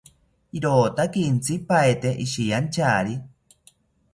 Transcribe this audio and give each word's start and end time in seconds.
Irotaki 0.59 1.21
intzipaete 1.31 2.09
ishiyanchari 2.25 3.13